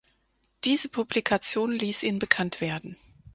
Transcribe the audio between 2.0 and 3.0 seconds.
ihn bekannt werden.